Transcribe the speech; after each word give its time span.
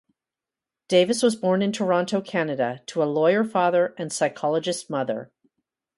Davis 0.87 1.21
was 1.21 1.35
born 1.35 1.61
in 1.61 1.71
Toronto, 1.71 2.21
Canada, 2.21 2.81
to 2.87 3.03
a 3.03 3.03
lawyer 3.03 3.43
father 3.43 3.93
and 3.99 4.11
psychologist 4.11 4.89
mother. 4.89 5.31